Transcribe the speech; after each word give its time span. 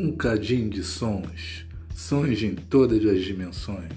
um 0.00 0.12
cadinho 0.12 0.70
de 0.70 0.82
sons, 0.82 1.66
sons 1.94 2.42
em 2.42 2.54
todas 2.54 3.04
as 3.04 3.22
dimensões. 3.22 3.92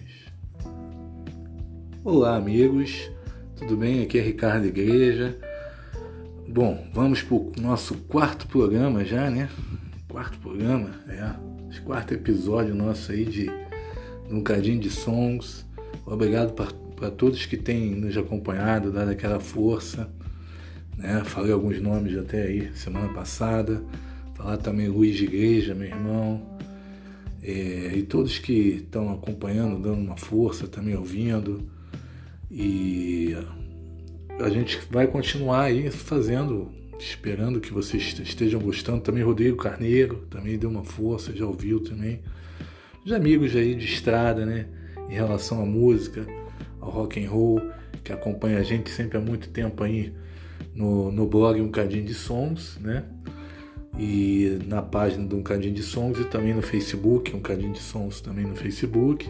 Olá, 2.03 2.35
amigos, 2.35 3.09
tudo 3.55 3.77
bem? 3.77 4.01
Aqui 4.01 4.19
é 4.19 4.21
Ricardo 4.21 4.67
Igreja. 4.67 5.37
Bom, 6.45 6.85
vamos 6.93 7.21
para 7.21 7.35
o 7.35 7.53
nosso 7.57 7.95
quarto 7.99 8.47
programa 8.49 9.05
já, 9.05 9.29
né? 9.29 9.49
Quarto 10.09 10.37
programa, 10.39 10.89
é. 11.07 11.53
Quarto 11.85 12.13
episódio 12.13 12.75
nosso 12.75 13.13
aí 13.13 13.23
de 13.23 13.49
um 14.29 14.43
cadinho 14.43 14.81
de 14.81 14.89
sons. 14.89 15.65
Obrigado 16.05 16.51
para 16.51 17.11
todos 17.11 17.45
que 17.45 17.55
têm 17.55 17.95
nos 17.95 18.17
acompanhado, 18.17 18.91
dado 18.91 19.09
aquela 19.09 19.39
força. 19.39 20.09
Né? 20.97 21.23
Falei 21.23 21.53
alguns 21.53 21.81
nomes 21.81 22.17
até 22.17 22.43
aí 22.43 22.71
semana 22.75 23.07
passada. 23.13 23.81
Falar 24.43 24.57
também 24.57 24.89
Luiz 24.89 25.15
de 25.15 25.23
Igreja, 25.23 25.73
meu 25.73 25.87
irmão. 25.87 26.41
É, 27.41 27.93
e 27.95 28.03
todos 28.03 28.39
que 28.39 28.83
estão 28.83 29.13
acompanhando, 29.13 29.81
dando 29.81 30.01
uma 30.01 30.17
força, 30.17 30.67
também 30.67 30.97
ouvindo. 30.97 31.63
E 32.51 33.37
a 34.41 34.49
gente 34.49 34.81
vai 34.91 35.07
continuar 35.07 35.61
aí 35.61 35.89
fazendo, 35.89 36.69
esperando 36.99 37.61
que 37.61 37.71
vocês 37.71 38.19
estejam 38.19 38.59
gostando. 38.59 38.99
Também 38.99 39.23
Rodrigo 39.23 39.55
Carneiro, 39.55 40.27
também 40.29 40.57
deu 40.57 40.69
uma 40.69 40.83
força, 40.83 41.33
já 41.33 41.45
ouviu 41.45 41.79
também. 41.79 42.19
Os 43.05 43.13
amigos 43.13 43.55
aí 43.55 43.73
de 43.73 43.85
estrada, 43.85 44.45
né? 44.45 44.67
Em 45.09 45.13
relação 45.13 45.61
à 45.61 45.65
música, 45.65 46.27
ao 46.81 46.89
rock 46.89 47.23
and 47.23 47.29
roll, 47.29 47.61
que 48.03 48.11
acompanha 48.11 48.59
a 48.59 48.63
gente 48.63 48.89
sempre 48.89 49.17
há 49.17 49.21
muito 49.21 49.47
tempo 49.51 49.85
aí 49.85 50.11
no, 50.75 51.13
no 51.13 51.25
blog 51.25 51.61
Um 51.61 51.71
Cadinho 51.71 52.03
de 52.03 52.13
Sons, 52.13 52.77
né? 52.81 53.05
E 53.97 54.59
na 54.65 54.81
página 54.81 55.25
do 55.25 55.37
Um 55.37 55.43
Cadinho 55.43 55.73
de 55.73 55.83
Sons 55.83 56.19
e 56.19 56.25
também 56.25 56.53
no 56.53 56.61
Facebook, 56.61 57.35
Um 57.35 57.39
Cadinho 57.39 57.73
de 57.73 57.79
Sons 57.79 58.21
também 58.21 58.45
no 58.45 58.55
Facebook. 58.55 59.29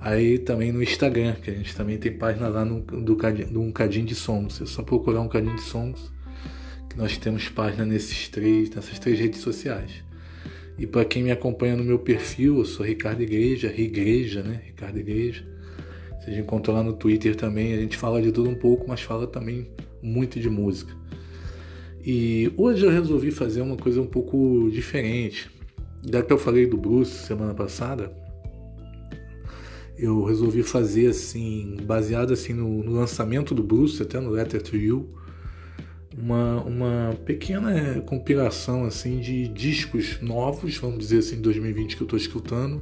Aí 0.00 0.38
também 0.38 0.72
no 0.72 0.82
Instagram, 0.82 1.34
que 1.34 1.50
a 1.50 1.54
gente 1.54 1.74
também 1.74 1.98
tem 1.98 2.12
página 2.12 2.48
lá 2.48 2.64
no, 2.64 2.80
do, 2.80 3.14
do 3.14 3.60
Um 3.60 3.72
Cadinho 3.72 4.06
de 4.06 4.14
Sons. 4.14 4.60
É 4.60 4.66
só 4.66 4.82
procurar 4.82 5.20
Um 5.20 5.28
Cadinho 5.28 5.56
de 5.56 5.62
Sons, 5.62 6.12
que 6.88 6.96
nós 6.96 7.16
temos 7.16 7.48
página 7.48 7.84
nesses 7.84 8.28
três, 8.28 8.70
nessas 8.70 8.98
três 8.98 9.18
redes 9.18 9.40
sociais. 9.40 10.02
E 10.78 10.86
para 10.86 11.04
quem 11.04 11.24
me 11.24 11.32
acompanha 11.32 11.76
no 11.76 11.82
meu 11.82 11.98
perfil, 11.98 12.58
eu 12.58 12.64
sou 12.64 12.86
Ricardo 12.86 13.20
Igreja, 13.20 13.72
Igreja, 13.76 14.42
né? 14.42 14.62
Ricardo 14.64 14.98
Igreja. 14.98 15.44
Vocês 16.20 16.38
encontram 16.38 16.74
lá 16.74 16.82
no 16.82 16.92
Twitter 16.92 17.34
também. 17.34 17.74
A 17.74 17.76
gente 17.78 17.96
fala 17.96 18.22
de 18.22 18.30
tudo 18.30 18.48
um 18.48 18.54
pouco, 18.54 18.86
mas 18.86 19.00
fala 19.00 19.26
também 19.26 19.66
muito 20.00 20.38
de 20.38 20.48
música. 20.48 20.96
E 22.10 22.50
hoje 22.56 22.86
eu 22.86 22.90
resolvi 22.90 23.30
fazer 23.30 23.60
uma 23.60 23.76
coisa 23.76 24.00
um 24.00 24.06
pouco 24.06 24.70
diferente. 24.72 25.50
Já 26.10 26.22
que 26.22 26.32
eu 26.32 26.38
falei 26.38 26.66
do 26.66 26.78
Bruce 26.78 27.26
semana 27.26 27.52
passada, 27.52 28.10
eu 29.98 30.24
resolvi 30.24 30.62
fazer 30.62 31.08
assim, 31.08 31.76
baseado 31.82 32.32
assim 32.32 32.54
no, 32.54 32.82
no 32.82 32.92
lançamento 32.92 33.54
do 33.54 33.62
Bruce, 33.62 34.02
até 34.02 34.18
no 34.18 34.30
Letter 34.30 34.62
to 34.62 34.74
You, 34.74 35.06
uma, 36.16 36.62
uma 36.62 37.14
pequena 37.26 38.00
compilação 38.00 38.84
assim 38.84 39.20
de 39.20 39.46
discos 39.46 40.18
novos, 40.22 40.78
vamos 40.78 41.00
dizer 41.00 41.18
assim, 41.18 41.42
2020 41.42 41.94
que 41.94 42.02
eu 42.02 42.06
estou 42.06 42.18
escutando, 42.18 42.80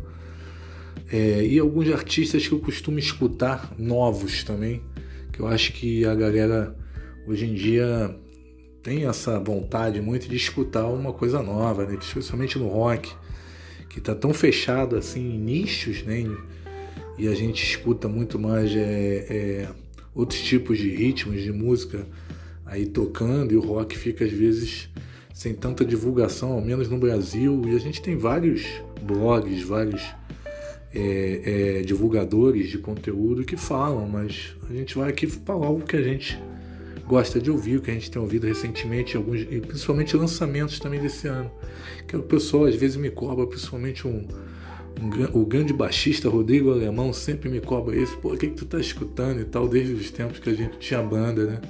é, 1.10 1.44
e 1.44 1.58
alguns 1.58 1.90
artistas 1.90 2.46
que 2.46 2.54
eu 2.54 2.60
costumo 2.60 3.00
escutar 3.00 3.74
novos 3.76 4.44
também, 4.44 4.82
que 5.32 5.40
eu 5.40 5.48
acho 5.48 5.72
que 5.72 6.04
a 6.04 6.14
galera 6.14 6.76
hoje 7.26 7.44
em 7.44 7.54
dia 7.54 8.16
tem 8.86 9.04
essa 9.04 9.40
vontade 9.40 10.00
muito 10.00 10.28
de 10.28 10.36
escutar 10.36 10.86
uma 10.86 11.12
coisa 11.12 11.42
nova, 11.42 11.84
né? 11.84 11.98
especialmente 12.00 12.56
no 12.56 12.68
rock, 12.68 13.12
que 13.88 13.98
está 13.98 14.14
tão 14.14 14.32
fechado 14.32 14.94
assim 14.94 15.34
em 15.34 15.38
nichos, 15.40 16.04
né? 16.04 16.24
e 17.18 17.26
a 17.26 17.34
gente 17.34 17.64
escuta 17.64 18.06
muito 18.06 18.38
mais 18.38 18.70
é, 18.76 19.26
é, 19.28 19.68
outros 20.14 20.40
tipos 20.40 20.78
de 20.78 20.88
ritmos 20.88 21.42
de 21.42 21.50
música 21.50 22.06
aí 22.64 22.86
tocando 22.86 23.52
e 23.52 23.56
o 23.56 23.60
rock 23.60 23.98
fica 23.98 24.24
às 24.24 24.30
vezes 24.30 24.88
sem 25.34 25.52
tanta 25.52 25.84
divulgação, 25.84 26.52
ao 26.52 26.60
menos 26.60 26.88
no 26.88 26.96
Brasil. 26.96 27.60
E 27.66 27.74
a 27.74 27.80
gente 27.80 28.00
tem 28.00 28.16
vários 28.16 28.64
blogs, 29.02 29.64
vários 29.64 30.02
é, 30.94 31.80
é, 31.80 31.82
divulgadores 31.82 32.68
de 32.68 32.78
conteúdo 32.78 33.44
que 33.44 33.56
falam, 33.56 34.08
mas 34.08 34.54
a 34.70 34.72
gente 34.72 34.96
vai 34.96 35.10
aqui 35.10 35.26
falar 35.26 35.70
o 35.70 35.80
que 35.80 35.96
a 35.96 36.02
gente 36.02 36.40
gosta 37.06 37.40
de 37.40 37.50
ouvir, 37.50 37.76
o 37.76 37.82
que 37.82 37.90
a 37.90 37.94
gente 37.94 38.10
tem 38.10 38.20
ouvido 38.20 38.46
recentemente, 38.46 39.16
alguns, 39.16 39.40
e 39.40 39.60
principalmente 39.60 40.16
lançamentos 40.16 40.78
também 40.78 41.00
desse 41.00 41.28
ano. 41.28 41.50
Que 42.06 42.16
o 42.16 42.22
pessoal 42.22 42.64
às 42.64 42.74
vezes 42.74 42.96
me 42.96 43.10
cobra, 43.10 43.46
principalmente 43.46 44.06
um 44.06 44.26
o 45.32 45.44
grande 45.44 45.72
baixista 45.72 46.28
Rodrigo 46.28 46.70
Alemão 46.70 47.12
sempre 47.12 47.50
me 47.50 47.60
cobra 47.60 47.94
isso, 47.94 48.16
pô, 48.18 48.32
o 48.32 48.36
que, 48.36 48.48
que 48.48 48.54
tu 48.54 48.64
tá 48.64 48.78
escutando 48.80 49.40
e 49.40 49.44
tal, 49.44 49.68
desde 49.68 49.92
os 49.92 50.10
tempos 50.10 50.38
que 50.38 50.48
a 50.48 50.54
gente 50.54 50.78
tinha 50.78 51.02
banda, 51.02 51.44
né? 51.44 51.60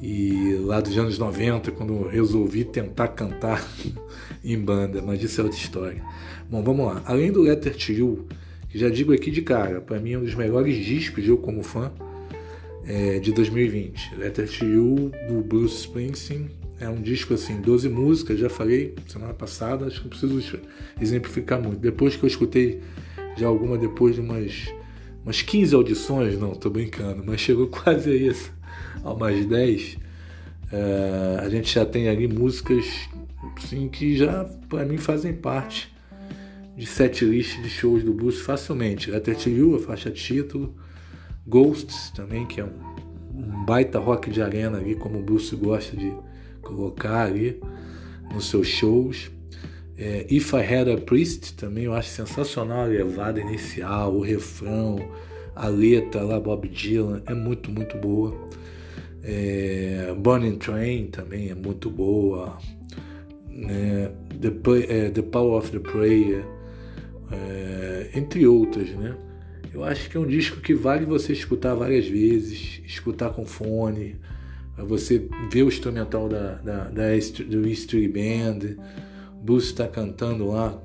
E 0.00 0.54
lá 0.64 0.80
dos 0.80 0.96
anos 0.96 1.18
90, 1.18 1.72
quando 1.72 2.06
resolvi 2.06 2.64
tentar 2.64 3.08
cantar 3.08 3.66
em 4.44 4.58
banda, 4.58 5.02
mas 5.02 5.22
isso 5.22 5.40
é 5.40 5.44
outra 5.44 5.58
história. 5.58 6.02
Bom, 6.48 6.62
vamos 6.62 6.86
lá. 6.86 7.02
Além 7.04 7.30
do 7.30 7.42
Letter 7.42 7.76
to 7.76 7.92
You, 7.92 8.26
que 8.68 8.78
já 8.78 8.88
digo 8.88 9.12
aqui 9.12 9.30
de 9.30 9.42
cara, 9.42 9.80
para 9.80 9.98
mim 9.98 10.12
é 10.12 10.18
um 10.18 10.22
dos 10.22 10.34
melhores 10.34 10.76
discos, 10.84 11.26
eu 11.26 11.36
como 11.36 11.62
fã, 11.62 11.92
é, 12.90 13.20
de 13.20 13.30
2020. 13.30 14.16
Letter 14.16 14.50
to 14.50 14.64
You, 14.64 15.12
do 15.28 15.42
Bruce 15.42 15.82
Springsteen, 15.82 16.50
é 16.80 16.88
um 16.88 17.00
disco 17.00 17.34
assim, 17.34 17.60
12 17.60 17.88
músicas, 17.88 18.40
já 18.40 18.50
falei 18.50 18.96
semana 19.06 19.32
passada, 19.32 19.86
acho 19.86 19.98
que 19.98 20.02
não 20.04 20.10
preciso 20.10 20.60
exemplificar 21.00 21.62
muito. 21.62 21.78
Depois 21.78 22.16
que 22.16 22.24
eu 22.24 22.26
escutei 22.26 22.80
já 23.36 23.46
alguma, 23.46 23.78
depois 23.78 24.16
de 24.16 24.20
umas, 24.20 24.74
umas 25.22 25.40
15 25.40 25.72
audições, 25.72 26.36
não, 26.36 26.52
tô 26.52 26.68
brincando, 26.68 27.22
mas 27.24 27.40
chegou 27.40 27.68
quase 27.70 28.10
a 28.10 28.14
isso, 28.14 28.52
a 29.04 29.12
umas 29.12 29.46
10, 29.46 29.96
é, 30.72 31.38
a 31.42 31.48
gente 31.48 31.72
já 31.72 31.86
tem 31.86 32.08
ali 32.08 32.26
músicas 32.26 32.84
assim, 33.56 33.88
que 33.88 34.16
já 34.16 34.44
para 34.68 34.84
mim 34.84 34.96
fazem 34.96 35.32
parte 35.32 35.94
de 36.76 36.86
set 36.86 37.24
list 37.24 37.60
de 37.60 37.68
shows 37.68 38.02
do 38.02 38.12
Bruce 38.12 38.42
facilmente. 38.42 39.10
Letter 39.10 39.36
to 39.36 39.50
You, 39.50 39.76
a 39.76 39.78
faixa 39.78 40.10
título, 40.10 40.74
Ghosts 41.46 42.10
também, 42.10 42.46
que 42.46 42.60
é 42.60 42.64
um, 42.64 42.70
um 43.34 43.64
baita 43.64 43.98
rock 43.98 44.30
de 44.30 44.42
arena 44.42 44.78
ali, 44.78 44.94
como 44.94 45.18
o 45.18 45.22
Bruce 45.22 45.54
gosta 45.56 45.96
de 45.96 46.12
colocar 46.62 47.26
ali 47.26 47.60
nos 48.32 48.48
seus 48.48 48.66
shows. 48.66 49.30
É, 49.96 50.26
If 50.30 50.52
I 50.54 50.62
Had 50.62 50.88
a 50.88 50.96
Priest 50.96 51.54
também 51.56 51.84
eu 51.84 51.92
acho 51.92 52.08
sensacional 52.08 52.84
a 52.84 52.86
levada 52.86 53.40
inicial, 53.40 54.14
o 54.14 54.20
refrão, 54.20 54.98
a 55.54 55.68
letra 55.68 56.22
lá, 56.22 56.40
Bob 56.40 56.66
Dylan, 56.68 57.22
é 57.26 57.34
muito, 57.34 57.70
muito 57.70 57.98
boa. 57.98 58.34
É, 59.22 60.14
Burning 60.16 60.56
Train 60.56 61.08
também 61.08 61.50
é 61.50 61.54
muito 61.54 61.90
boa. 61.90 62.56
Né? 63.48 64.10
The, 64.40 64.48
é, 64.88 65.10
the 65.10 65.22
Power 65.22 65.58
of 65.58 65.70
the 65.70 65.80
Prayer, 65.80 66.44
é, 67.30 68.10
entre 68.14 68.46
outras, 68.46 68.88
né? 68.90 69.14
Eu 69.72 69.84
acho 69.84 70.10
que 70.10 70.16
é 70.16 70.20
um 70.20 70.26
disco 70.26 70.60
que 70.60 70.74
vale 70.74 71.04
você 71.04 71.32
escutar 71.32 71.74
várias 71.74 72.06
vezes, 72.06 72.80
escutar 72.84 73.30
com 73.30 73.46
fone, 73.46 74.16
você 74.76 75.28
vê 75.50 75.62
o 75.62 75.68
instrumental 75.68 76.28
da, 76.28 76.54
da, 76.54 76.84
da 76.84 77.08
do 77.48 77.68
History 77.68 78.08
Band, 78.08 78.76
Bruce 79.42 79.66
está 79.66 79.86
cantando 79.86 80.48
lá, 80.48 80.82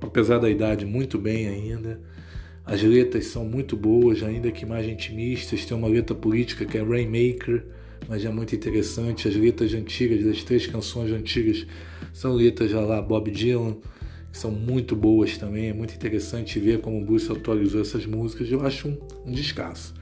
apesar 0.00 0.38
da 0.38 0.48
idade, 0.48 0.84
muito 0.84 1.18
bem 1.18 1.48
ainda. 1.48 2.00
As 2.64 2.82
letras 2.82 3.26
são 3.26 3.44
muito 3.44 3.76
boas, 3.76 4.22
ainda 4.22 4.50
que 4.50 4.66
mais 4.66 4.86
intimistas. 4.86 5.64
Tem 5.64 5.76
uma 5.76 5.88
letra 5.88 6.14
política 6.14 6.66
que 6.66 6.76
é 6.76 6.82
Rainmaker, 6.82 7.64
mas 8.06 8.24
é 8.24 8.30
muito 8.30 8.54
interessante. 8.54 9.26
As 9.26 9.34
letras 9.34 9.72
antigas, 9.72 10.24
das 10.24 10.42
três 10.42 10.66
canções 10.66 11.10
antigas, 11.10 11.66
são 12.12 12.34
letras 12.34 12.70
já 12.70 12.80
lá, 12.80 13.00
Bob 13.00 13.30
Dylan, 13.30 13.76
que 14.30 14.38
são 14.38 14.50
muito 14.50 14.94
boas 14.96 15.36
também. 15.38 15.68
É 15.68 15.72
muito 15.72 15.94
interessante 15.94 16.58
ver 16.58 16.80
como 16.80 17.00
o 17.00 17.04
Bruce 17.04 17.30
atualizou 17.30 17.80
essas 17.80 18.06
músicas. 18.06 18.50
Eu 18.50 18.64
acho 18.64 18.88
um, 18.88 18.98
um 19.26 19.32
descasso. 19.32 19.94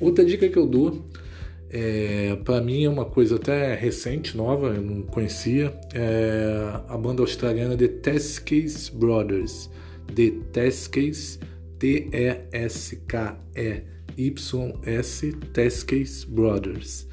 Outra 0.00 0.24
dica 0.24 0.48
que 0.48 0.56
eu 0.56 0.66
dou 0.66 1.04
é, 1.70 2.34
para 2.44 2.62
mim 2.62 2.84
é 2.84 2.88
uma 2.88 3.04
coisa 3.04 3.36
até 3.36 3.74
recente, 3.74 4.34
nova, 4.36 4.68
eu 4.68 4.80
não 4.82 5.02
conhecia. 5.02 5.72
É 5.92 6.80
a 6.88 6.96
banda 6.96 7.22
australiana 7.22 7.76
The 7.76 7.88
Teskes 7.88 8.88
Brothers. 8.88 9.68
The 10.14 10.32
Teskes, 10.52 11.38
T-E-S-K-E-Y-S, 11.78 12.12
Teskes 15.52 16.24
Brothers. 16.24 17.06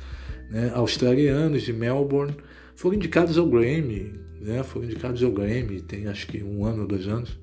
Né? 0.50 0.72
Australianos 0.74 1.63
de 1.63 1.74
Melbourne. 1.74 2.34
Foram 2.75 2.95
indicados 2.95 3.38
ao 3.38 3.48
Grammy, 3.48 4.13
né? 4.42 4.63
Foram 4.63 4.86
indicados 4.86 5.24
ao 5.24 5.31
Grammy, 5.31 5.81
tem 5.81 6.07
acho 6.07 6.27
que 6.27 6.44
um 6.44 6.66
ano 6.66 6.81
ou 6.81 6.88
dois 6.88 7.07
anos. 7.07 7.38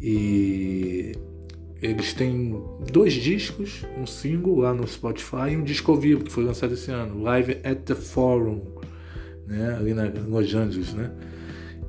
E 0.00 1.12
eles 1.82 2.14
têm 2.14 2.56
dois 2.92 3.12
discos, 3.12 3.84
um 3.98 4.06
single 4.06 4.60
lá 4.60 4.72
no 4.72 4.86
Spotify 4.86 5.50
e 5.50 5.56
um 5.56 5.64
disco 5.64 5.90
ao 5.90 5.98
vivo 5.98 6.24
que 6.24 6.32
foi 6.32 6.44
lançado 6.44 6.74
esse 6.74 6.90
ano, 6.90 7.20
Live 7.22 7.58
at 7.64 7.80
the 7.80 7.94
Forum, 7.94 8.62
né, 9.46 9.76
ali 9.76 9.92
na, 9.92 10.04
Los 10.28 10.54
Angeles, 10.54 10.94
né? 10.94 11.10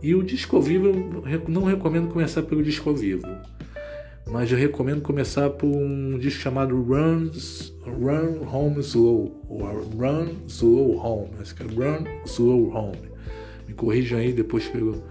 E 0.02 0.16
o 0.16 0.24
disco 0.24 0.56
ao 0.56 0.62
vivo 0.62 0.88
eu 0.88 1.44
não 1.48 1.64
recomendo 1.64 2.10
começar 2.10 2.42
pelo 2.42 2.64
disco 2.64 2.90
ao 2.90 2.96
vivo, 2.96 3.26
mas 4.28 4.52
eu 4.52 4.58
recomendo 4.58 5.02
começar 5.02 5.50
por 5.50 5.68
um 5.68 6.18
disco 6.18 6.42
chamado 6.42 6.82
Run, 6.82 7.30
Run 7.82 8.48
Home 8.52 8.80
Slow, 8.80 9.46
ou 9.48 9.60
Run 9.62 10.34
Slow 10.48 10.98
Home, 10.98 11.30
acho 11.40 11.56
que 11.56 11.64
é 11.64 11.66
Run 11.66 12.06
Slow 12.26 12.74
Home. 12.74 13.12
Me 13.68 13.74
corrijam 13.74 14.20
aí 14.20 14.34
depois 14.34 14.68
pelo, 14.68 15.04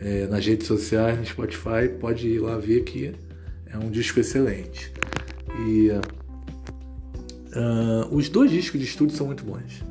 é, 0.00 0.26
nas 0.26 0.46
redes 0.46 0.66
sociais, 0.66 1.18
no 1.18 1.24
Spotify, 1.24 1.88
pode 1.98 2.28
ir 2.28 2.38
lá 2.38 2.58
ver 2.58 2.84
que 2.84 3.12
é 3.66 3.78
um 3.78 3.90
disco 3.90 4.20
excelente. 4.20 4.92
E 5.66 5.88
uh, 7.54 8.14
os 8.14 8.28
dois 8.28 8.50
discos 8.50 8.80
de 8.80 8.86
estúdio 8.86 9.16
são 9.16 9.26
muito 9.26 9.44
bons. 9.44 9.82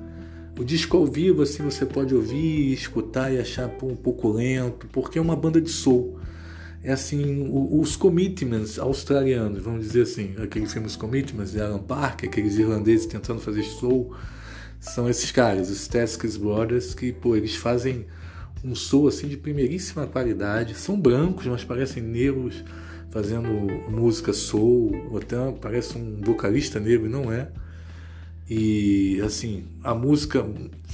O 0.57 0.63
disco 0.63 0.97
ao 0.97 1.05
vivo, 1.05 1.41
assim, 1.41 1.63
você 1.63 1.85
pode 1.85 2.13
ouvir, 2.13 2.71
escutar 2.73 3.33
e 3.33 3.39
achar 3.39 3.67
um 3.81 3.95
pouco 3.95 4.31
lento, 4.31 4.87
porque 4.91 5.17
é 5.17 5.21
uma 5.21 5.35
banda 5.35 5.59
de 5.59 5.69
soul. 5.69 6.19
É 6.83 6.91
assim, 6.91 7.47
os 7.49 7.95
Commitments 7.95 8.77
australianos, 8.77 9.63
vamos 9.63 9.85
dizer 9.85 10.01
assim, 10.01 10.35
aqueles 10.37 10.73
filmes 10.73 10.97
Commitments 10.97 11.53
de 11.53 11.61
Alan 11.61 11.79
Parker, 11.79 12.29
aqueles 12.29 12.57
irlandeses 12.57 13.05
tentando 13.05 13.39
fazer 13.39 13.63
soul, 13.63 14.13
são 14.81 15.09
esses 15.09 15.31
caras, 15.31 15.69
os 15.69 15.87
Teskis 15.87 16.35
Brothers, 16.35 16.93
que, 16.93 17.13
pô, 17.13 17.37
eles 17.37 17.55
fazem 17.55 18.05
um 18.63 18.75
soul, 18.75 19.07
assim, 19.07 19.29
de 19.29 19.37
primeiríssima 19.37 20.05
qualidade. 20.07 20.75
São 20.75 20.99
brancos, 20.99 21.45
mas 21.45 21.63
parecem 21.63 22.03
negros 22.03 22.63
fazendo 23.11 23.47
música 23.89 24.33
soul, 24.33 24.91
ou 25.09 25.17
até 25.17 25.37
parece 25.53 25.97
um 25.97 26.19
vocalista 26.21 26.79
negro, 26.79 27.09
não 27.09 27.31
é. 27.31 27.49
E 28.49 29.21
assim, 29.21 29.65
a 29.83 29.95
música 29.95 30.45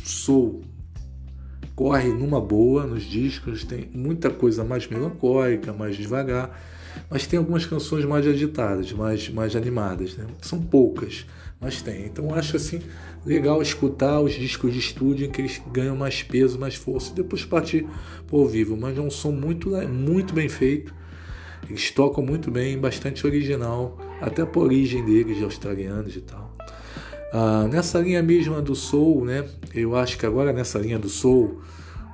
soul 0.04 0.62
corre 1.80 2.10
numa 2.10 2.42
boa 2.42 2.86
nos 2.86 3.04
discos, 3.04 3.64
tem 3.64 3.90
muita 3.94 4.30
coisa 4.30 4.66
mais 4.66 4.86
melancólica, 4.86 5.72
mais 5.72 5.96
devagar, 5.96 6.62
mas 7.10 7.26
tem 7.26 7.40
algumas 7.40 7.66
canções 7.66 8.04
mais 8.04 8.28
agitadas, 8.28 8.92
mais, 8.92 9.30
mais 9.30 9.56
animadas. 9.56 10.18
Né? 10.18 10.28
São 10.42 10.62
poucas, 10.62 11.26
mas 11.58 11.82
tem. 11.82 12.06
Então 12.06 12.36
acho 12.36 12.58
assim 12.58 12.82
legal 13.26 13.62
escutar 13.62 14.20
os 14.20 14.34
discos 14.34 14.74
de 14.74 14.80
estúdio 14.80 15.26
em 15.26 15.32
que 15.32 15.40
eles 15.40 15.62
ganham 15.72 15.96
mais 15.96 16.22
peso, 16.22 16.60
mais 16.60 16.76
força, 16.76 17.14
e 17.14 17.16
depois 17.16 17.46
partir 17.46 17.88
para 18.28 18.36
o 18.36 18.46
vivo. 18.46 18.76
Mas 18.76 18.98
é 18.98 19.02
um 19.02 19.10
som 19.10 19.32
muito, 19.32 19.70
muito 19.88 20.34
bem 20.34 20.50
feito. 20.50 20.94
Eles 21.70 21.90
tocam 21.92 22.22
muito 22.22 22.52
bem, 22.52 22.78
bastante 22.78 23.26
original, 23.26 23.98
até 24.20 24.44
por 24.44 24.66
origem 24.66 25.06
deles, 25.06 25.38
de 25.38 25.46
australianos 25.46 26.14
e 26.14 26.20
tal. 26.20 26.58
Ah, 27.32 27.68
nessa 27.72 28.00
linha 28.00 28.24
mesma 28.24 28.60
do 28.60 28.76
soul, 28.76 29.24
né? 29.24 29.46
Eu 29.74 29.96
acho 29.96 30.18
que 30.18 30.26
agora 30.26 30.52
nessa 30.52 30.80
linha 30.80 30.98
do 30.98 31.10
soul, 31.10 31.62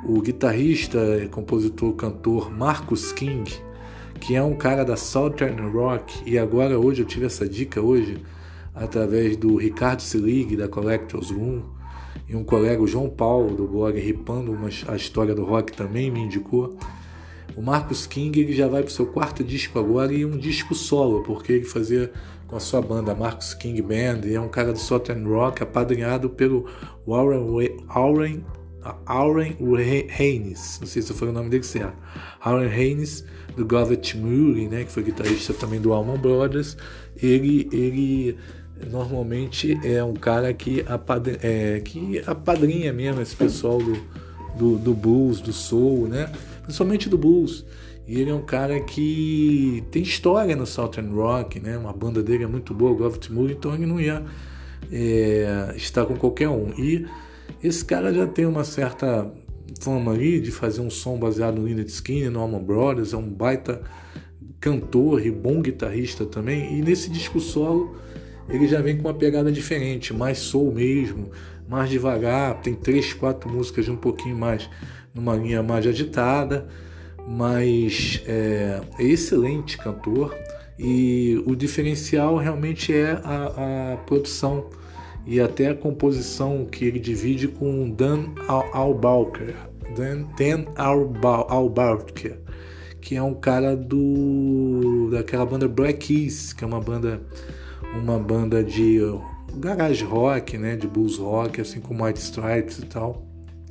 o 0.03 0.21
guitarrista, 0.21 0.99
compositor, 1.31 1.93
cantor 1.93 2.51
Marcus 2.51 3.13
King, 3.13 3.49
que 4.19 4.35
é 4.35 4.43
um 4.43 4.55
cara 4.55 4.83
da 4.83 4.97
Southern 4.97 5.69
Rock, 5.69 6.21
e 6.25 6.37
agora 6.37 6.77
hoje 6.77 7.01
eu 7.01 7.05
tive 7.05 7.25
essa 7.27 7.47
dica 7.47 7.81
hoje 7.81 8.17
através 8.73 9.37
do 9.37 9.55
Ricardo 9.55 10.01
Selig 10.01 10.57
da 10.57 10.67
Collectors 10.67 11.31
Room 11.31 11.61
e 12.27 12.35
um 12.35 12.43
colega 12.43 12.81
o 12.81 12.87
João 12.87 13.09
Paulo 13.09 13.55
do 13.55 13.65
blog 13.65 13.97
Ripando 13.97 14.51
uma, 14.51 14.67
a 14.89 14.95
história 14.97 15.33
do 15.33 15.45
rock 15.45 15.71
também 15.71 16.11
me 16.11 16.19
indicou. 16.19 16.77
O 17.55 17.61
Marcus 17.61 18.05
King 18.05 18.37
ele 18.37 18.51
já 18.51 18.67
vai 18.67 18.81
para 18.81 18.89
o 18.89 18.93
seu 18.93 19.05
quarto 19.05 19.45
disco 19.45 19.79
agora 19.79 20.11
e 20.11 20.25
um 20.25 20.37
disco 20.37 20.75
solo, 20.75 21.23
porque 21.23 21.53
ele 21.53 21.63
fazia 21.63 22.11
com 22.55 22.57
a 22.57 22.61
sua 22.61 22.81
banda 22.81 23.13
Marcus 23.13 23.53
King 23.53 23.81
Band 23.81 24.21
e 24.23 24.33
é 24.33 24.39
um 24.39 24.47
cara 24.47 24.71
do 24.71 24.79
Southern 24.79 25.27
Rock 25.27 25.61
apadrinhado 25.61 26.29
pelo 26.29 26.65
Warren, 27.05 27.69
Warren, 27.85 28.45
Warren 29.59 30.07
Haynes, 30.17 30.77
não 30.79 30.87
sei 30.87 31.01
se 31.01 31.13
foi 31.13 31.27
o 31.27 31.31
nome 31.33 31.49
dele 31.49 31.65
certo, 31.65 31.97
Warren 32.45 32.69
Haynes 32.69 33.25
do 33.57 33.65
Govett 33.65 34.17
Murray, 34.17 34.69
né, 34.69 34.85
que 34.85 34.91
foi 34.93 35.03
guitarrista 35.03 35.53
também 35.53 35.81
do 35.81 35.91
Allman 35.91 36.17
Brothers, 36.17 36.77
ele, 37.21 37.67
ele 37.73 38.37
normalmente 38.89 39.77
é 39.83 40.01
um 40.01 40.13
cara 40.13 40.53
que, 40.53 40.79
apadrinha, 40.87 41.39
é, 41.43 41.81
que 41.81 42.23
apadrinha 42.25 42.93
mesmo 42.93 43.21
esse 43.21 43.35
pessoal 43.35 43.79
do, 43.79 43.97
do, 44.57 44.77
do 44.77 44.93
blues, 44.93 45.41
do 45.41 45.51
soul, 45.51 46.07
né, 46.07 46.31
principalmente 46.63 47.09
do 47.09 47.17
blues. 47.17 47.65
E 48.07 48.21
ele 48.21 48.29
é 48.29 48.33
um 48.33 48.41
cara 48.41 48.79
que 48.79 49.83
tem 49.89 50.03
história 50.03 50.55
no 50.55 50.65
Southern 50.65 51.11
Rock, 51.13 51.59
né? 51.59 51.77
Uma 51.77 51.91
banda 51.91 52.21
dele 52.21 52.43
é 52.43 52.47
muito 52.47 52.73
boa, 52.73 52.93
Gov't 52.93 53.31
Moore, 53.31 53.53
então 53.53 53.73
ele 53.73 53.85
não 53.85 53.99
ia 53.99 54.23
é, 54.91 55.73
estar 55.75 56.05
com 56.05 56.15
qualquer 56.15 56.49
um. 56.49 56.69
E 56.77 57.07
esse 57.63 57.83
cara 57.83 58.13
já 58.13 58.27
tem 58.27 58.45
uma 58.45 58.63
certa 58.63 59.31
fama 59.79 60.11
ali 60.11 60.39
de 60.39 60.51
fazer 60.51 60.81
um 60.81 60.89
som 60.89 61.17
baseado 61.17 61.55
no 61.55 61.65
Lynyrd 61.65 61.89
Skinner, 61.89 62.29
no 62.29 62.39
Allman 62.39 62.63
Brothers, 62.63 63.13
é 63.13 63.17
um 63.17 63.27
baita 63.27 63.81
cantor 64.59 65.25
e 65.25 65.31
bom 65.31 65.61
guitarrista 65.61 66.25
também. 66.25 66.77
E 66.77 66.81
nesse 66.83 67.09
disco 67.09 67.39
solo 67.39 67.95
ele 68.47 68.67
já 68.67 68.81
vem 68.81 68.97
com 68.97 69.07
uma 69.07 69.13
pegada 69.13 69.51
diferente, 69.51 70.13
mais 70.13 70.37
soul 70.37 70.71
mesmo, 70.71 71.31
mais 71.67 71.89
devagar, 71.89 72.61
tem 72.61 72.75
três, 72.75 73.13
quatro 73.13 73.49
músicas 73.49 73.89
um 73.89 73.95
pouquinho 73.95 74.37
mais 74.37 74.69
numa 75.13 75.35
linha 75.35 75.63
mais 75.63 75.87
agitada 75.87 76.67
mas 77.27 78.21
é, 78.27 78.81
é 78.99 79.03
excelente 79.03 79.77
cantor 79.77 80.35
e 80.77 81.41
o 81.45 81.55
diferencial 81.55 82.37
realmente 82.37 82.93
é 82.93 83.11
a, 83.23 83.93
a, 83.93 83.97
produção 83.97 84.69
e 85.25 85.39
até 85.39 85.69
a 85.69 85.75
composição 85.75 86.65
que 86.65 86.85
ele 86.85 86.99
divide 86.99 87.47
com 87.47 87.89
Dan 87.89 88.25
Albalker, 88.47 89.55
Dan, 89.95 90.25
Dan 90.37 90.65
Albalker, 90.75 92.39
que 93.01 93.15
é 93.15 93.23
um 93.23 93.33
cara 93.33 93.75
do 93.75 95.09
daquela 95.11 95.45
banda 95.45 95.67
Black 95.67 96.07
Keys, 96.07 96.53
que 96.53 96.63
é 96.63 96.67
uma 96.67 96.81
banda 96.81 97.21
uma 97.95 98.19
banda 98.19 98.63
de 98.63 98.99
garage 99.55 100.03
rock, 100.03 100.57
né, 100.57 100.75
de 100.75 100.85
blues 100.85 101.17
rock, 101.17 101.61
assim 101.61 101.79
como 101.79 102.03
White 102.03 102.19
Stripes 102.19 102.79
e 102.79 102.85
tal 102.85 103.24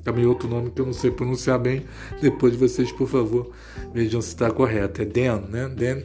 também 0.04 0.26
outro 0.26 0.46
nome 0.46 0.70
que 0.70 0.80
eu 0.80 0.86
não 0.86 0.92
sei 0.92 1.10
pronunciar 1.10 1.58
bem. 1.58 1.86
Depois 2.20 2.52
de 2.52 2.58
vocês, 2.58 2.92
por 2.92 3.08
favor, 3.08 3.50
vejam 3.92 4.20
se 4.20 4.28
está 4.28 4.50
correto. 4.50 5.00
É 5.00 5.04
Dan, 5.06 5.40
né? 5.48 5.68
Dan 5.68 6.02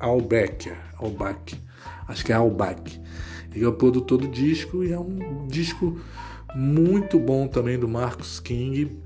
Albecker. 0.00 0.76
Albeck. 0.98 1.56
Acho 2.08 2.24
que 2.24 2.32
é 2.32 2.34
Albeck. 2.34 2.98
Ele 3.54 3.64
é 3.64 3.68
o 3.68 3.72
produtor 3.74 4.18
do 4.18 4.28
disco 4.28 4.82
e 4.82 4.92
é 4.92 4.98
um 4.98 5.46
disco 5.46 6.00
muito 6.54 7.18
bom 7.18 7.46
também 7.46 7.78
do 7.78 7.86
Marcos 7.86 8.40
King. 8.40 8.98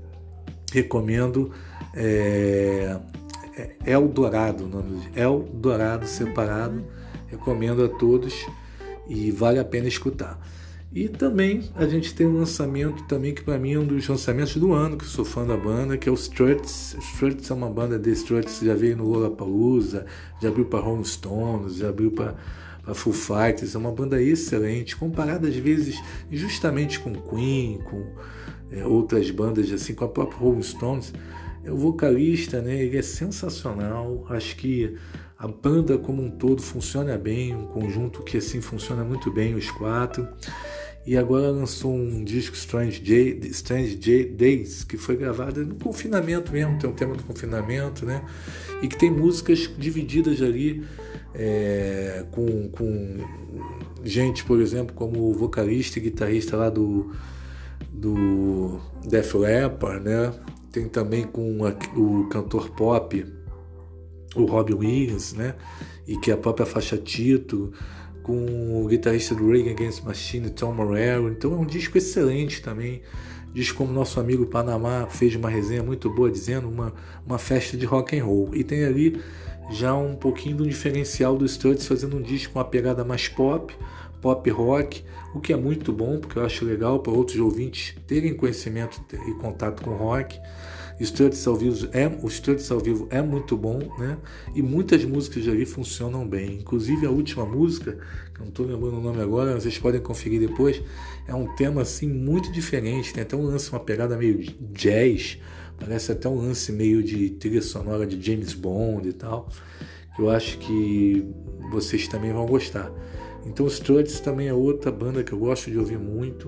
Recomendo. 0.71 1.51
É, 1.93 2.97
é 3.57 3.91
Eldorado, 3.91 4.65
o 4.65 4.67
nome 4.67 5.01
Eldorado 5.15 6.07
separado. 6.07 6.85
Recomendo 7.27 7.83
a 7.83 7.89
todos 7.89 8.33
e 9.09 9.31
vale 9.31 9.59
a 9.59 9.65
pena 9.65 9.87
escutar. 9.87 10.39
E 10.97 11.07
também 11.07 11.61
a 11.75 11.85
gente 11.85 12.11
tem 12.15 12.25
um 12.25 12.39
lançamento 12.39 13.03
também 13.03 13.31
que 13.31 13.43
para 13.43 13.59
mim 13.59 13.73
é 13.73 13.77
um 13.77 13.85
dos 13.85 14.07
lançamentos 14.07 14.55
do 14.55 14.73
ano, 14.73 14.97
que 14.97 15.05
sou 15.05 15.23
fã 15.23 15.45
da 15.45 15.55
banda, 15.55 15.95
que 15.95 16.09
é 16.09 16.11
o 16.11 16.15
Struts. 16.15 16.97
Struts 16.99 17.51
é 17.51 17.53
uma 17.53 17.69
banda 17.69 17.99
de 17.99 18.09
Struts, 18.13 18.61
já 18.61 18.73
veio 18.73 18.97
no 18.97 19.03
Lollapalooza, 19.03 20.07
já 20.41 20.49
abriu 20.49 20.65
para 20.65 20.79
Rolling 20.79 21.03
Stones, 21.03 21.75
já 21.75 21.89
abriu 21.89 22.09
para 22.09 22.35
Full 22.95 23.13
Fighters, 23.13 23.75
é 23.75 23.77
uma 23.77 23.91
banda 23.91 24.19
excelente, 24.19 24.95
comparada 24.95 25.47
às 25.47 25.55
vezes 25.55 26.01
justamente 26.31 26.99
com 26.99 27.13
Queen, 27.13 27.77
com 27.85 28.03
é, 28.71 28.83
outras 28.83 29.29
bandas 29.29 29.71
assim, 29.71 29.93
com 29.93 30.03
a 30.03 30.09
própria 30.09 30.39
Rolling 30.39 30.63
Stones. 30.63 31.13
É, 31.63 31.71
o 31.71 31.77
vocalista, 31.77 32.59
né, 32.59 32.75
ele 32.83 32.97
é 32.97 33.03
sensacional, 33.03 34.25
acho 34.31 34.55
que 34.55 34.95
a 35.37 35.47
banda 35.47 35.95
como 35.99 36.23
um 36.23 36.31
todo 36.31 36.59
funciona 36.59 37.15
bem, 37.19 37.55
um 37.55 37.67
conjunto 37.67 38.23
que 38.23 38.37
assim 38.37 38.61
funciona 38.61 39.03
muito 39.03 39.31
bem, 39.31 39.53
os 39.53 39.69
quatro. 39.69 40.27
E 41.07 41.15
agora 41.15 41.49
lançou 41.49 41.95
um 41.95 42.21
disco 42.21 42.53
Strange, 42.53 42.99
J, 42.99 43.47
Strange 43.47 43.95
J 43.95 44.25
Days, 44.25 44.83
que 44.83 44.97
foi 44.97 45.15
gravado 45.15 45.65
no 45.65 45.75
confinamento 45.75 46.51
mesmo, 46.51 46.77
tem 46.77 46.89
um 46.89 46.93
tema 46.93 47.15
do 47.15 47.23
confinamento, 47.23 48.05
né? 48.05 48.21
E 48.81 48.89
que 48.89 48.97
tem 48.97 49.09
músicas 49.09 49.71
divididas 49.77 50.41
ali 50.41 50.85
é, 51.33 52.25
com, 52.31 52.67
com 52.67 53.25
gente, 54.03 54.43
por 54.43 54.59
exemplo, 54.59 54.93
como 54.93 55.29
o 55.29 55.33
vocalista 55.33 55.97
e 55.97 56.01
guitarrista 56.01 56.57
lá 56.57 56.69
do, 56.69 57.13
do 57.89 58.77
Def 59.07 59.33
Leppard, 59.33 60.03
né? 60.03 60.33
Tem 60.73 60.89
também 60.89 61.23
com 61.23 61.65
a, 61.65 61.69
o 61.97 62.27
cantor 62.27 62.69
pop 62.71 63.25
o 64.35 64.43
Robbie 64.43 64.73
Williams, 64.73 65.31
né? 65.31 65.55
E 66.05 66.17
que 66.17 66.31
é 66.31 66.33
a 66.33 66.37
própria 66.37 66.65
faixa 66.65 66.97
título, 66.97 67.71
com 68.27 68.83
o 68.83 68.87
guitarrista 68.87 69.33
do 69.33 69.49
Reagan 69.49 69.71
Against 69.71 70.03
Machine, 70.03 70.49
Tom 70.49 70.73
Morello. 70.73 71.29
Então 71.29 71.53
é 71.53 71.55
um 71.55 71.65
disco 71.65 71.97
excelente 71.97 72.61
também. 72.61 73.01
Disco 73.53 73.77
como 73.77 73.93
nosso 73.93 74.19
amigo 74.19 74.45
Panamá 74.45 75.07
fez 75.09 75.33
uma 75.35 75.49
resenha 75.49 75.81
muito 75.81 76.09
boa, 76.09 76.29
dizendo 76.29 76.67
uma, 76.67 76.93
uma 77.25 77.39
festa 77.39 77.77
de 77.77 77.85
rock 77.85 78.19
and 78.19 78.25
roll. 78.25 78.49
E 78.53 78.65
tem 78.65 78.83
ali 78.83 79.19
já 79.71 79.95
um 79.95 80.13
pouquinho 80.13 80.57
do 80.57 80.67
diferencial 80.67 81.37
do 81.37 81.45
Struts 81.45 81.87
fazendo 81.87 82.17
um 82.17 82.21
disco 82.21 82.53
com 82.53 82.59
uma 82.59 82.65
pegada 82.65 83.05
mais 83.05 83.29
pop, 83.29 83.73
pop 84.21 84.49
rock, 84.49 85.03
o 85.33 85.39
que 85.39 85.53
é 85.53 85.57
muito 85.57 85.93
bom, 85.93 86.19
porque 86.19 86.37
eu 86.37 86.45
acho 86.45 86.65
legal 86.65 86.99
para 86.99 87.13
outros 87.13 87.39
ouvintes 87.39 87.95
terem 88.05 88.35
conhecimento 88.35 89.01
e 89.13 89.33
contato 89.35 89.81
com 89.81 89.91
rock. 89.91 90.37
Struts 90.99 91.45
ao 91.47 91.55
vivo 91.55 91.87
é, 91.91 92.07
o 92.07 92.27
Struts 92.27 92.71
ao 92.71 92.79
vivo 92.79 93.07
é 93.11 93.21
muito 93.21 93.55
bom, 93.55 93.79
né? 93.99 94.17
E 94.55 94.61
muitas 94.61 95.05
músicas 95.05 95.47
ali 95.47 95.65
funcionam 95.65 96.27
bem. 96.27 96.55
Inclusive 96.55 97.05
a 97.05 97.11
última 97.11 97.45
música, 97.45 97.93
que 98.33 98.39
eu 98.39 98.45
não 98.45 98.49
estou 98.49 98.65
lembrando 98.65 98.97
o 98.97 99.01
nome 99.01 99.21
agora, 99.21 99.59
vocês 99.59 99.77
podem 99.77 100.01
conferir 100.01 100.39
depois, 100.39 100.81
é 101.27 101.35
um 101.35 101.53
tema 101.55 101.81
assim 101.81 102.07
muito 102.07 102.51
diferente, 102.51 103.13
tem 103.13 103.21
até 103.21 103.35
um 103.35 103.43
lance, 103.43 103.69
uma 103.69 103.79
pegada 103.79 104.17
meio 104.17 104.39
jazz, 104.71 105.37
parece 105.79 106.11
até 106.11 106.27
um 106.27 106.37
lance 106.37 106.71
meio 106.71 107.03
de 107.03 107.29
trilha 107.31 107.61
sonora 107.61 108.05
de 108.05 108.19
James 108.19 108.53
Bond 108.53 109.07
e 109.07 109.13
tal. 109.13 109.49
Eu 110.17 110.31
acho 110.31 110.57
que 110.57 111.23
vocês 111.71 112.07
também 112.07 112.33
vão 112.33 112.45
gostar. 112.47 112.91
Então, 113.45 113.67
Struts 113.67 114.19
também 114.19 114.47
é 114.47 114.53
outra 114.53 114.91
banda 114.91 115.23
que 115.23 115.31
eu 115.31 115.37
gosto 115.37 115.69
de 115.69 115.77
ouvir 115.77 115.99
muito, 115.99 116.47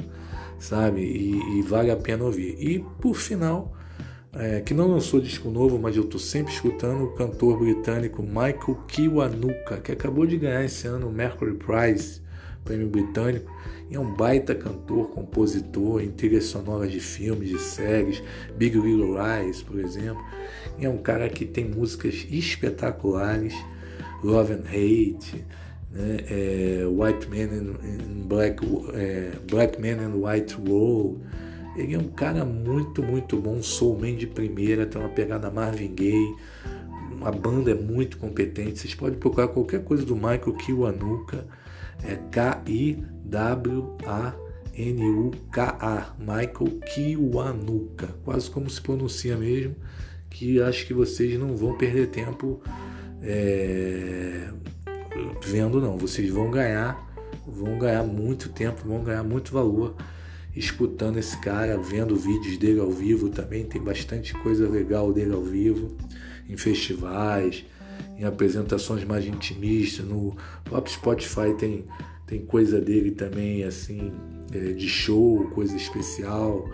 sabe? 0.58 1.02
E, 1.02 1.60
e 1.60 1.62
vale 1.62 1.92
a 1.92 1.96
pena 1.96 2.26
ouvir. 2.26 2.58
E 2.60 2.80
por 3.00 3.16
final, 3.16 3.78
é, 4.34 4.62
que 4.62 4.74
não 4.74 4.88
lançou 4.88 5.20
disco 5.20 5.50
novo, 5.50 5.80
mas 5.80 5.96
eu 5.96 6.04
estou 6.04 6.20
sempre 6.20 6.54
escutando 6.54 7.04
o 7.04 7.14
cantor 7.14 7.60
britânico 7.60 8.22
Michael 8.22 8.84
Kiwanuka, 8.88 9.78
que 9.78 9.92
acabou 9.92 10.26
de 10.26 10.38
ganhar 10.38 10.64
esse 10.64 10.88
ano 10.88 11.08
o 11.08 11.12
Mercury 11.12 11.56
Prize, 11.56 12.22
prêmio 12.64 12.88
britânico, 12.88 13.52
e 13.90 13.96
é 13.96 14.00
um 14.00 14.14
baita 14.14 14.54
cantor, 14.54 15.10
compositor 15.10 16.02
em 16.02 16.12
trilhas 16.12 16.46
sonoras 16.46 16.92
de 16.92 17.00
filmes, 17.00 17.50
de 17.50 17.60
séries, 17.60 18.22
Big 18.56 18.78
Little 18.78 19.16
Lies, 19.18 19.64
por 19.64 19.80
exemplo. 19.80 20.24
E 20.78 20.86
é 20.86 20.90
um 20.90 21.00
cara 21.00 21.28
que 21.28 21.44
tem 21.44 21.66
músicas 21.66 22.28
espetaculares, 22.30 23.56
Love 24.24 24.54
and 24.54 24.66
Hate, 24.68 25.44
né? 25.92 26.18
É, 26.30 26.84
White 26.86 27.28
Man 27.28 27.56
and 27.56 28.28
Black, 28.28 28.64
é, 28.94 29.32
Black 29.50 29.82
Man 29.82 30.04
and 30.04 30.16
White 30.16 30.56
World 30.68 31.22
ele 31.80 31.96
é 31.96 31.98
um 31.98 32.10
cara 32.10 32.44
muito, 32.44 33.02
muito 33.02 33.38
bom, 33.38 33.62
soulman 33.62 34.16
de 34.16 34.28
primeira, 34.28 34.86
tem 34.86 35.02
uma 35.02 35.10
pegada 35.10 35.50
Marvin 35.50 35.96
Gaye, 35.96 36.36
a 37.22 37.32
banda 37.32 37.72
é 37.72 37.76
muito 37.76 38.18
competente. 38.18 38.80
Vocês 38.80 38.94
podem 38.94 39.18
procurar 39.18 39.48
qualquer 39.48 39.84
coisa 39.84 40.06
do 40.06 40.16
Michael 40.16 40.54
Kiwanuka, 40.54 41.48
é 42.04 42.16
K-I-W-A-N-U-K-A, 42.32 43.06
Michael 46.20 46.80
Kiwanuka, 46.86 48.08
quase 48.24 48.50
como 48.52 48.70
se 48.70 48.82
pronuncia 48.82 49.36
mesmo, 49.38 49.76
que 50.30 50.62
acho 50.62 50.86
que 50.86 50.94
vocês 50.94 51.40
não 51.40 51.56
vão 51.56 51.78
perder 51.78 52.08
tempo 52.08 52.62
é, 53.22 54.50
vendo 55.46 55.82
não, 55.82 55.98
vocês 55.98 56.30
vão 56.30 56.52
ganhar, 56.52 57.10
vão 57.46 57.78
ganhar 57.78 58.04
muito 58.04 58.50
tempo, 58.50 58.82
vão 58.86 59.04
ganhar 59.04 59.24
muito 59.24 59.52
valor 59.52 59.96
escutando 60.60 61.18
esse 61.18 61.38
cara, 61.38 61.78
vendo 61.78 62.18
vídeos 62.18 62.58
dele 62.58 62.82
ao 62.82 62.92
vivo 62.92 63.30
também. 63.30 63.64
Tem 63.64 63.82
bastante 63.82 64.34
coisa 64.34 64.68
legal 64.68 65.14
dele 65.14 65.34
ao 65.34 65.42
vivo, 65.42 65.96
em 66.50 66.58
festivais, 66.58 67.66
em 68.18 68.26
apresentações 68.26 69.06
mais 69.06 69.26
intimistas. 69.26 70.06
No 70.06 70.36
próprio 70.66 70.94
Spotify 70.94 71.56
tem, 71.58 71.86
tem 72.28 72.42
coisa 72.46 72.82
dele 72.82 73.12
também, 73.12 73.64
assim, 73.64 74.12
é, 74.54 74.74
de 74.74 74.90
show, 74.90 75.50
coisa 75.52 75.78
especial. 75.78 76.70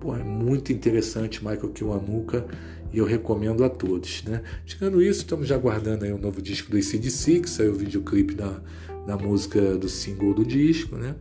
Pô, 0.00 0.16
é 0.16 0.24
muito 0.24 0.72
interessante 0.72 1.44
Michael 1.44 1.68
Kiwanuka 1.68 2.46
e 2.94 2.96
eu 2.96 3.04
recomendo 3.04 3.62
a 3.62 3.68
todos. 3.68 4.22
Né? 4.24 4.42
Tirando 4.64 5.02
isso, 5.02 5.20
estamos 5.20 5.46
já 5.46 5.54
aguardando 5.54 6.06
aí 6.06 6.12
um 6.14 6.18
novo 6.18 6.40
disco 6.40 6.70
do 6.70 6.78
ACDC, 6.78 7.40
que 7.40 7.50
saiu 7.50 7.72
o 7.72 7.76
videoclipe 7.76 8.34
da, 8.34 8.58
da 9.06 9.18
música 9.18 9.76
do 9.76 9.88
single 9.88 10.32
do 10.32 10.46
disco, 10.46 10.96
né? 10.96 11.14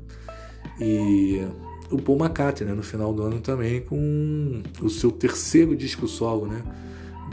E 0.79 1.41
o 1.91 2.01
Paul 2.01 2.17
McCartney, 2.17 2.69
né, 2.69 2.75
no 2.75 2.83
final 2.83 3.13
do 3.13 3.23
ano 3.23 3.39
também, 3.39 3.81
com 3.81 4.61
o 4.81 4.89
seu 4.89 5.11
terceiro 5.11 5.75
disco 5.75 6.07
solo, 6.07 6.47
né? 6.47 6.63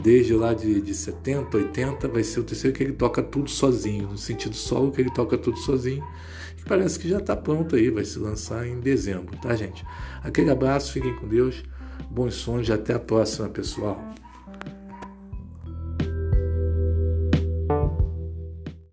Desde 0.01 0.33
lá 0.33 0.53
de, 0.53 0.79
de 0.81 0.93
70, 0.93 1.57
80, 1.57 2.07
vai 2.07 2.23
ser 2.23 2.39
o 2.39 2.43
terceiro 2.43 2.75
que 2.75 2.83
ele 2.83 2.93
toca 2.93 3.21
tudo 3.21 3.49
sozinho, 3.49 4.07
no 4.07 4.17
sentido 4.17 4.55
solo 4.55 4.91
que 4.91 5.01
ele 5.01 5.11
toca 5.11 5.37
tudo 5.37 5.57
sozinho. 5.57 6.03
E 6.57 6.63
parece 6.63 6.97
que 6.97 7.09
já 7.09 7.17
está 7.17 7.35
pronto 7.35 7.75
aí, 7.75 7.89
vai 7.89 8.05
se 8.05 8.17
lançar 8.19 8.65
em 8.65 8.79
dezembro, 8.79 9.37
tá, 9.37 9.55
gente? 9.55 9.85
Aquele 10.23 10.51
abraço, 10.51 10.93
fiquem 10.93 11.15
com 11.15 11.27
Deus, 11.27 11.63
bons 12.09 12.35
sonhos 12.35 12.69
e 12.69 12.73
até 12.73 12.93
a 12.93 12.99
próxima, 12.99 13.49
pessoal. 13.49 14.01